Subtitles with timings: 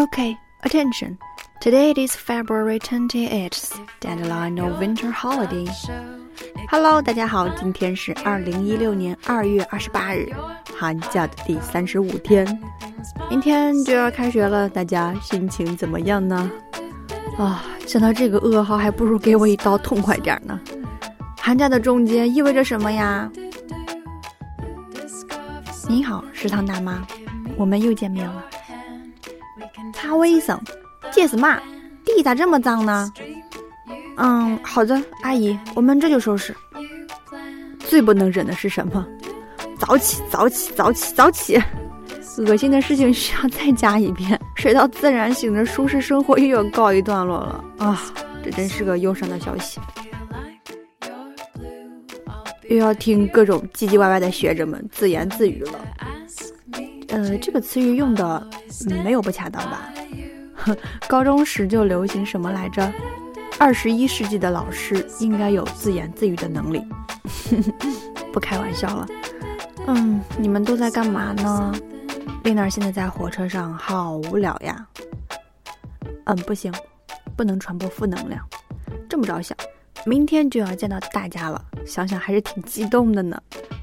[0.00, 1.18] Okay, attention.
[1.60, 5.66] Today is February 28th, deadline of winter holiday.
[6.70, 10.32] Hello，大家好，今天是二零一六年二月二十八日，
[10.74, 12.46] 寒假的第三十五天，
[13.28, 16.50] 明天就要开学了，大家心情怎么样呢？
[17.36, 20.58] 啊，想到这个噩耗，还不如给我一刀痛快点呢。
[21.38, 23.30] 寒假的终结意味着什么呀？
[25.86, 27.06] 你好，食堂大妈，
[27.58, 28.46] 我们又见面了。
[29.92, 30.60] 擦卫生，
[31.12, 31.60] 这是嘛？
[32.04, 33.12] 地咋这么脏呢？
[34.16, 36.54] 嗯，好的，阿姨，我们这就收拾。
[37.78, 39.06] 最不能忍的是什么？
[39.78, 41.62] 早起，早起，早起，早起！
[42.46, 44.40] 恶心的事情需要再加一遍。
[44.54, 48.00] 睡到自然醒的舒适生活又要告一段落了啊！
[48.42, 49.78] 这真是个忧伤的消息。
[52.68, 55.80] 又要听各种唧唧歪歪的学者们自言自语了。
[57.10, 58.46] 呃，这个词语用的
[59.04, 59.92] 没有不恰当吧？
[61.08, 62.92] 高中时就流行什么来着？
[63.58, 66.82] 二十一世纪的老师应该有自言自语的能力。
[68.32, 69.06] 不开玩笑了。
[69.86, 71.74] 嗯，你们都在干嘛呢？
[72.44, 74.86] 丽娜现在在火车上，好无聊呀。
[76.24, 76.72] 嗯，不行，
[77.36, 78.40] 不能传播负能量。
[79.08, 79.56] 这么着想，
[80.06, 83.40] 明天就要见到大家了，想想还是挺激动的呢。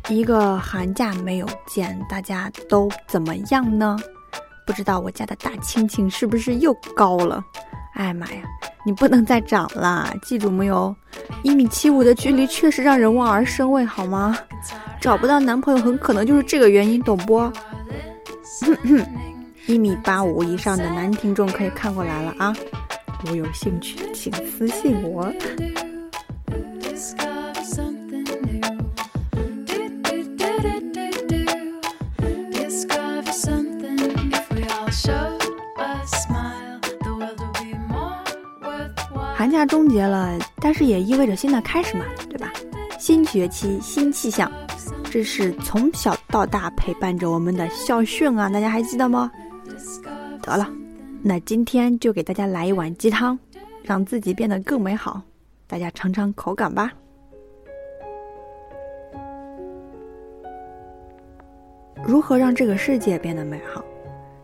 [0.10, 3.98] 一个寒假没有见，大家都怎么样呢？
[4.66, 7.44] 不知道我家的大青青是不是又高了？
[7.94, 8.42] 哎妈呀，
[8.86, 10.96] 你不能再长了，记住没有？
[11.44, 14.38] 一米七五的距离确实让人望而生畏，好吗？
[15.02, 17.52] 找不到男朋友很可能就是这个原因，懂不？
[19.68, 22.56] 一米八五以上的男听众可以看过来了啊！
[23.26, 25.32] 如有兴趣，请私信我。
[39.48, 42.52] 寒假终结了，但是也意味着新的开始嘛，对吧？
[43.00, 44.52] 新学期新气象，
[45.10, 49.32] 这是从小到大陪伴着我们的校训啊，大家还记得吗？
[50.42, 50.70] 得了，
[51.24, 53.40] 那今天就给大家来一碗鸡汤，
[53.84, 55.22] 让自己变得更美好，
[55.66, 56.92] 大家尝尝口感吧。
[62.04, 63.82] 如何让这个世界变得美好？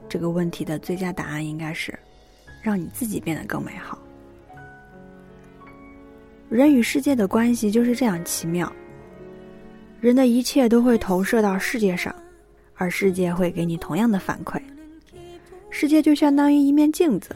[0.08, 1.94] 这个问题的最佳答案应该是，
[2.62, 3.98] 让你自己变得更美好。
[6.54, 8.72] 人与世界的关系就是这样奇妙。
[10.00, 12.14] 人的一切都会投射到世界上，
[12.76, 14.62] 而世界会给你同样的反馈。
[15.72, 17.36] 世界就相当于一面镜子，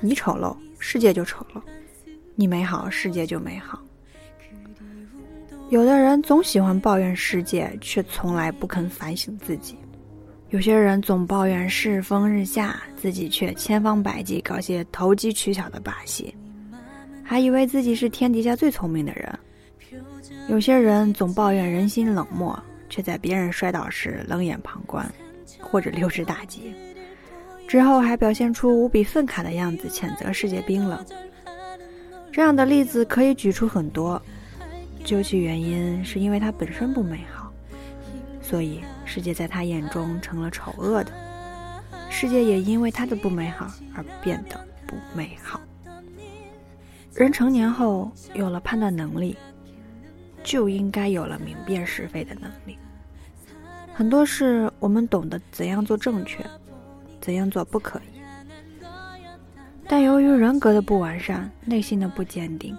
[0.00, 1.60] 你丑陋，世界就丑陋；
[2.34, 3.80] 你美好，世界就美好。
[5.68, 9.76] 有的人总喜欢抱怨世界，却从来不肯反省自己；
[10.48, 16.34] 有些人总抱怨世风日下，自己却千方百计搞些投机取巧的把戏。
[17.30, 19.38] 还以为自己是天底下最聪明的人。
[20.48, 25.08] 有些人总抱怨人心冷漠，却在别人摔倒时冷眼旁观，
[25.60, 26.74] 或者溜之大吉，
[27.68, 31.06] 之后还表现出无比愤慨的样子，谴责世界冰冷。
[32.32, 34.20] 这样的例子可以举出很多，
[35.04, 37.52] 究其原因，是因为它本身不美好，
[38.42, 41.12] 所以世界在他眼中成了丑恶的，
[42.10, 45.60] 世界也因为他的不美好而变得不美好。
[47.20, 49.36] 人成年后有了判断能力，
[50.42, 52.78] 就应该有了明辨是非的能力。
[53.92, 56.42] 很多事我们懂得怎样做正确，
[57.20, 58.86] 怎样做不可以。
[59.86, 62.74] 但由于人格的不完善，内心的不坚定，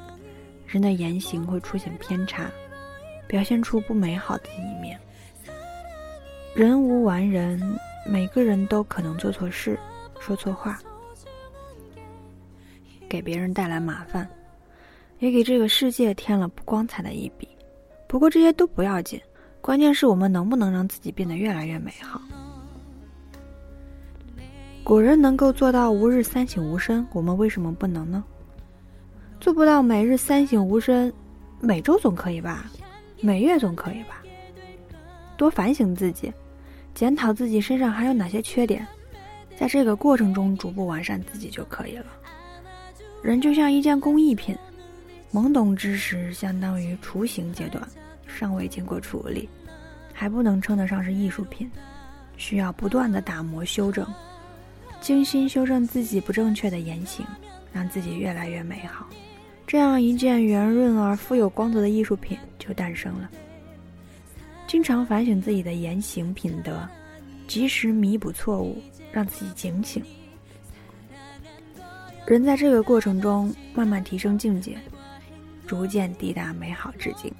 [0.66, 2.50] 人的言行会出现偏差，
[3.28, 5.00] 表现出不美好的一面。
[6.56, 7.62] 人无完人，
[8.08, 9.78] 每个人都可能做错事，
[10.20, 10.82] 说错话。
[13.12, 14.26] 给别人带来麻烦，
[15.20, 17.46] 也给这个世界添了不光彩的一笔。
[18.08, 19.20] 不过这些都不要紧，
[19.60, 22.22] 关键是我们能不能让自己变得越来越美好。
[24.82, 28.24] 古人能够做到吾日三省吾身，我们为什么不能呢？
[29.42, 31.14] 做不到每日三省吾身，
[31.60, 32.72] 每周总可以吧？
[33.20, 34.24] 每月总可以吧？
[35.36, 36.32] 多反省自己，
[36.96, 38.88] 检讨自己身上还有哪些缺点，
[39.58, 42.06] 在这个过程中逐步完善自己就可以了。
[43.22, 44.56] 人就像一件工艺品，
[45.32, 47.88] 懵懂之时相当于雏形阶段，
[48.26, 49.48] 尚未经过处理，
[50.12, 51.70] 还不能称得上是艺术品，
[52.36, 54.06] 需要不断的打磨修正，
[55.00, 57.26] 精心修正自己不正确的言行，
[57.72, 59.08] 让自己越来越美好。
[59.68, 63.30] 这样一件圆润而富有光泽的艺术品就诞生了。
[64.68, 66.88] 经常反省自己的言行品德，
[67.48, 68.82] 及时弥补错误，
[69.12, 70.04] 让自己警醒，
[72.26, 74.78] 人在这个过程中慢慢提升境界，
[75.68, 77.34] 逐渐抵达美好之境。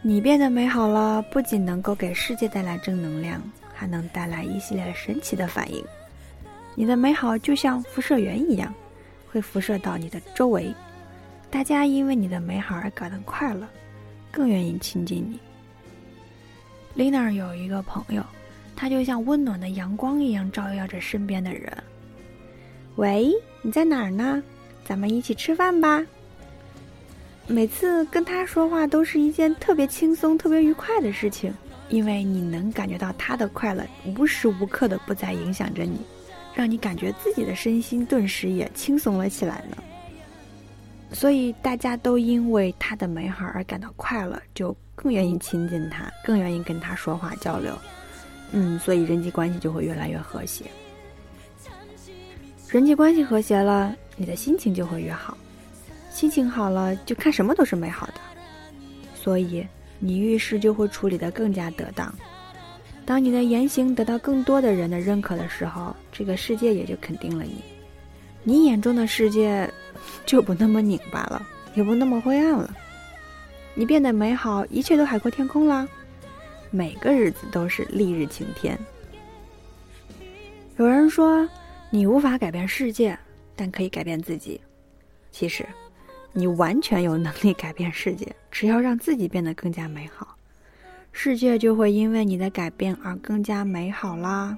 [0.00, 3.42] 你变得美好了，不仅能够给世界带来正能量，
[3.74, 5.84] 还能带来一系列神奇的反应。
[6.76, 8.72] 你的美好就像辐射源一样，
[9.30, 10.72] 会辐射到你的周围。
[11.50, 13.66] 大家因为你的美好而感到快乐，
[14.30, 15.40] 更愿意亲近你。
[16.96, 18.24] Lina 有一个朋友，
[18.76, 21.76] 他就像温暖的阳光一样照耀着身边的人。
[22.98, 24.42] 喂，你在哪儿呢？
[24.84, 26.04] 咱们一起吃饭吧。
[27.46, 31.54] 每次跟他说话都是一件特别轻松、特别愉快的事情，
[31.90, 36.00] 因为你能感觉到他的快乐无时无刻的不再影响着你，
[36.56, 39.76] 让你感觉自己的身心顿时也轻松了起来呢。
[41.12, 47.78] 所以大家都因为他的美好而感到快乐，就更愿意亲近他，更愿意跟他说话交流。
[48.50, 50.64] 嗯，所以人际关系就会越来越和谐。
[52.68, 55.36] 人际关系和谐了，你的心情就会越好。
[56.10, 58.14] 心情好了，就看什么都是美好的，
[59.14, 59.66] 所以
[59.98, 62.14] 你遇事就会处理得更加得当。
[63.06, 67.62] 当你的言行得到更多的人的认可的时候，这个世界也就肯定了你。
[68.42, 69.68] 你眼中的世界
[70.26, 72.70] 就不那么拧巴了，也不那么灰暗了。
[73.74, 75.88] 你变得美好，一切都海阔天空啦。
[76.70, 78.78] 每个日子都是丽日晴天。
[80.76, 81.48] 有人说，
[81.90, 83.18] 你无法改变世界，
[83.56, 84.60] 但可以改变自己。
[85.30, 85.66] 其实。
[86.34, 90.36] 你完全有能力改变世界，只要让自己变得更加美好，
[91.10, 94.56] 世界就会因为你的改变而更加美好啦。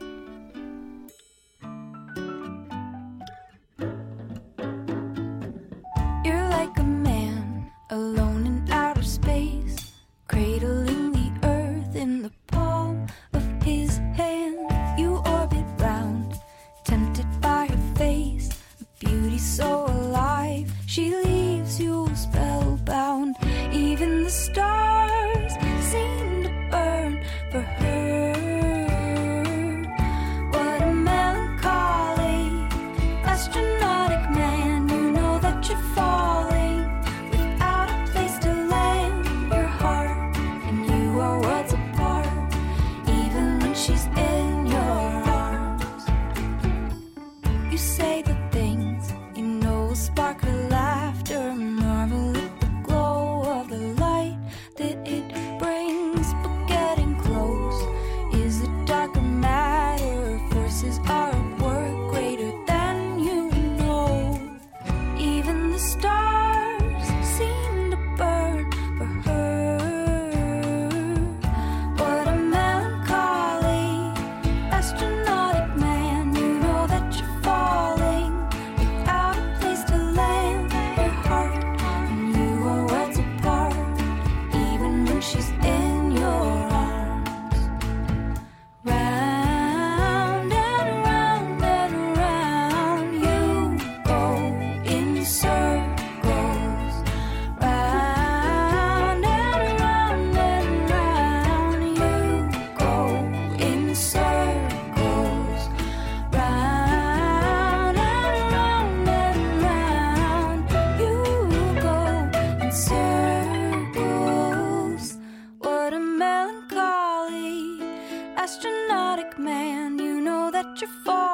[118.40, 121.29] astronautic man, you know that you're far.